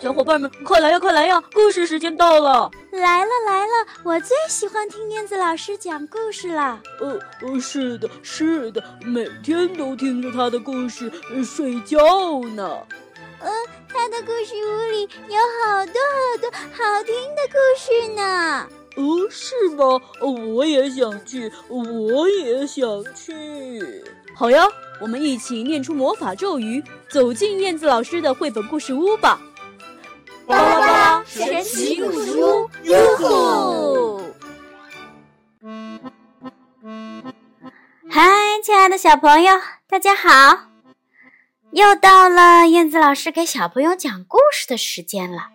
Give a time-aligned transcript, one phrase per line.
[0.00, 1.42] 小伙伴们，快来呀，快来呀！
[1.52, 2.70] 故事时间到了！
[2.92, 6.80] 来了来了，我最喜欢听燕子老师讲故事了。
[7.00, 11.10] 呃呃，是的，是的，每天都听着他的故事
[11.44, 11.98] 睡觉
[12.54, 12.78] 呢。
[13.40, 13.50] 呃，
[13.88, 18.68] 他的故事屋里有好多好多好听的故事呢。
[18.94, 20.00] 哦，是吗？
[20.54, 22.86] 我也想去，我也想
[23.16, 24.04] 去。
[24.32, 24.64] 好呀，
[25.00, 29.40] 我们一起念出魔法咒语，走进燕子老师的绘本故事屋吧。
[30.48, 32.38] 巴拉巴神奇故事，
[32.84, 34.20] 哟吼！
[38.10, 38.22] 嗨，
[38.64, 39.52] 亲爱的小朋友，
[39.86, 40.60] 大家好！
[41.72, 45.48] 又到了燕子老师给小朋友讲故事的时间了。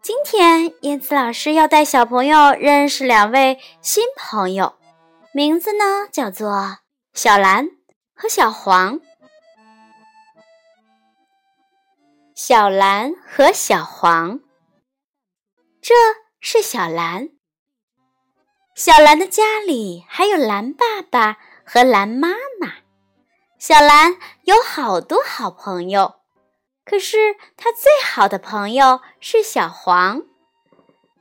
[0.00, 4.76] 今天，燕子老师要带小朋友认识两位新朋友，
[5.32, 6.78] 名字呢叫做
[7.12, 7.70] 小蓝
[8.14, 9.00] 和小黄。
[12.36, 14.40] 小蓝和小黄，
[15.80, 15.94] 这
[16.38, 17.30] 是小蓝。
[18.74, 22.28] 小蓝的家里还有蓝爸爸和蓝妈
[22.60, 22.74] 妈。
[23.58, 26.16] 小蓝有好多好朋友，
[26.84, 30.24] 可是他最好的朋友是小黄。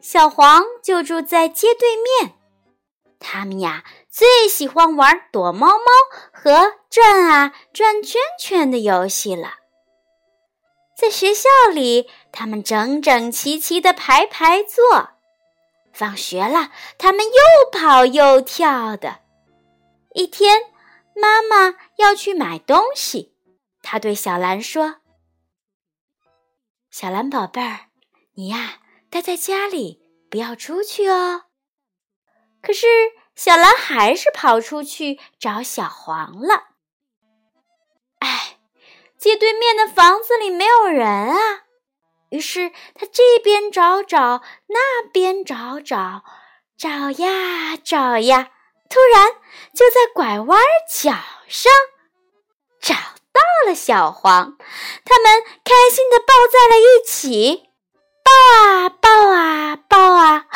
[0.00, 2.34] 小黄就住在街对面，
[3.20, 5.84] 他们呀最喜欢玩躲猫猫
[6.32, 9.54] 和转啊转圈圈的游戏了。
[10.96, 15.10] 在学校里，他们整整齐齐的排排坐；
[15.92, 19.20] 放学了，他们又跑又跳的。
[20.14, 20.72] 一天，
[21.14, 23.34] 妈妈要去买东西，
[23.82, 24.96] 她对小兰说
[26.90, 27.90] ：“小兰宝贝儿，
[28.36, 28.78] 你呀
[29.10, 31.42] 待在家里，不要出去哦。”
[32.62, 32.86] 可是，
[33.34, 36.75] 小兰还是跑出去找小黄了。
[39.26, 41.64] 街对面的房子里没有人啊，
[42.30, 46.22] 于是他这边找找，那边找找，
[46.78, 48.50] 找呀找呀，
[48.88, 49.32] 突然
[49.74, 51.10] 就在拐弯角
[51.48, 51.72] 上
[52.80, 54.56] 找到了小黄，
[55.04, 57.68] 他们开心的抱在了一起，
[58.22, 58.30] 抱
[58.60, 60.46] 啊抱啊抱啊，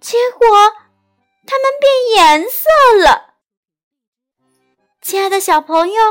[0.00, 0.48] 结果
[1.46, 2.68] 他们变颜色
[3.04, 3.34] 了。
[5.00, 6.02] 亲爱的小朋友，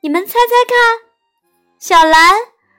[0.00, 1.03] 你们猜猜看？
[1.86, 2.32] 小蓝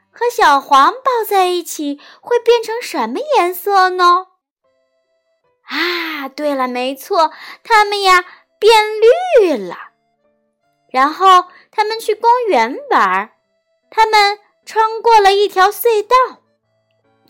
[0.09, 4.29] 和小黄抱在一起会变成什么颜色呢？
[5.67, 7.31] 啊，对了，没错，
[7.63, 8.25] 它们呀
[8.57, 8.73] 变
[9.39, 9.77] 绿了。
[10.89, 13.29] 然后他们去公园玩，
[13.91, 16.41] 他们穿过了一条隧道，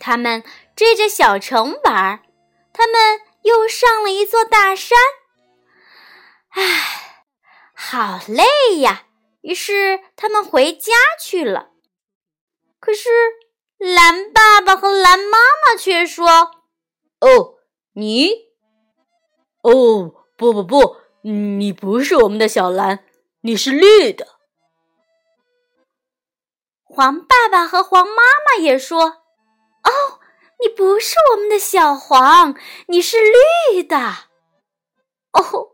[0.00, 0.42] 他们
[0.74, 2.22] 追着小城玩，
[2.72, 4.98] 他们又上了一座大山。
[6.52, 7.26] 唉，
[7.74, 9.02] 好累呀。
[9.46, 11.70] 于是他们回家去了。
[12.80, 13.08] 可是
[13.78, 16.50] 蓝爸爸和蓝妈妈却说
[17.22, 17.54] ：“哦，
[17.92, 18.28] 你，
[19.62, 23.04] 哦，不不不，你不是我们的小蓝，
[23.42, 24.26] 你是绿的。”
[26.82, 29.04] 黄爸爸和黄妈妈也说
[29.86, 30.18] ：“哦，
[30.58, 32.56] 你不是我们的小黄，
[32.88, 33.18] 你是
[33.70, 34.26] 绿的。”
[35.36, 35.68] 哦，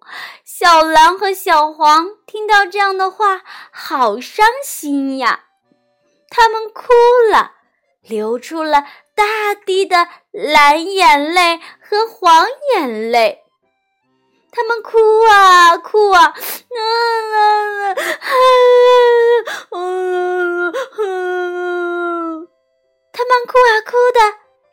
[0.44, 5.44] 小蓝和小黄听到这样的话，好伤心呀！
[6.28, 6.82] 他们哭
[7.30, 7.52] 了，
[8.00, 8.84] 流出了
[9.14, 13.38] 大滴的蓝眼泪和黄眼泪。
[14.50, 14.98] 他们哭
[15.30, 17.38] 啊哭啊，啊啊
[17.88, 17.94] 啊
[19.70, 20.72] 啊！
[23.12, 24.18] 他们哭啊哭的，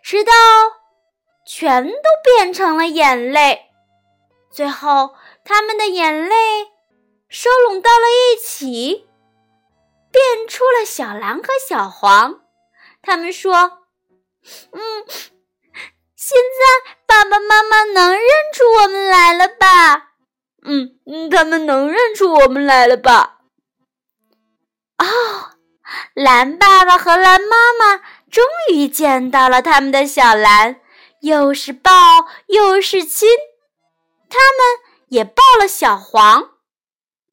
[0.03, 0.33] 直到
[1.45, 3.68] 全都变成了眼泪。
[4.51, 5.15] 最后，
[5.45, 6.35] 他们的眼泪
[7.29, 9.07] 收拢到了一起，
[10.11, 12.41] 变出了小蓝和小黄。
[13.01, 13.83] 他们说
[14.73, 15.05] ：“嗯，
[16.15, 18.21] 现在爸爸妈妈能认
[18.53, 20.09] 出我们来了吧？
[20.65, 23.37] 嗯嗯，他们能认出我们来了吧？”
[24.99, 25.05] 哦，
[26.13, 28.43] 蓝爸爸和蓝妈妈终
[28.73, 30.81] 于见到了他们的小蓝，
[31.21, 31.91] 又是抱
[32.47, 33.29] 又是亲。
[34.29, 36.51] 他们也抱了小黄，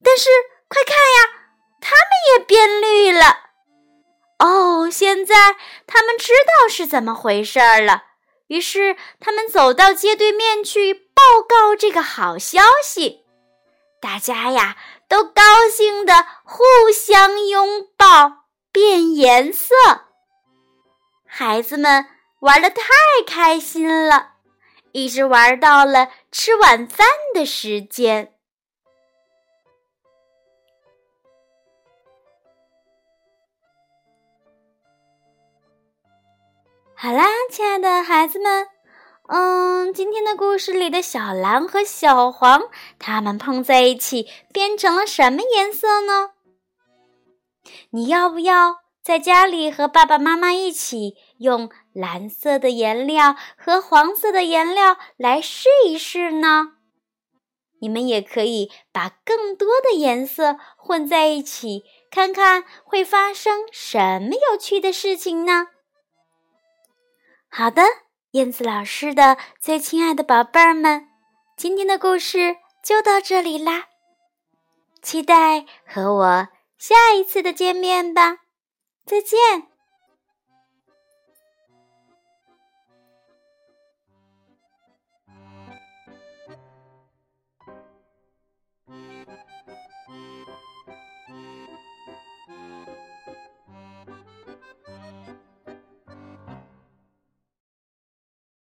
[0.02, 0.30] 但是
[0.68, 1.50] 快看呀，
[1.80, 3.44] 他们也变绿了。
[4.38, 5.56] 哦，现在
[5.86, 8.04] 他们知道是怎么回事了。
[8.48, 13.24] 于是他们走到街对面去报告这个好消息。
[14.00, 14.76] 大家呀
[15.08, 16.62] 都高兴的互
[16.94, 19.74] 相拥抱，变颜色。
[21.26, 22.06] 孩子们
[22.40, 22.84] 玩的太
[23.26, 24.35] 开心了。
[24.96, 28.32] 一直玩到了吃晚饭的时间。
[36.94, 38.68] 好啦，亲爱的孩子们，
[39.28, 46.30] 嗯，今天的故事里的小蓝和小黄，它们碰在一起变成了什么颜色呢？
[47.90, 56.74] 你要不要在家里和爸爸妈妈一起用蓝色的颜料和黄色的颜料来试一试呢？
[57.80, 65.68] 你们也可以把更多的颜色混在一起，看看会发生什么有趣的事情呢？
[67.48, 67.82] 好的，
[68.32, 71.08] 燕子老师的最亲爱的宝贝儿们，
[71.56, 73.86] 今天的故事就到这里啦，
[75.00, 78.40] 期待和我下一次的见面吧，
[79.06, 79.75] 再见。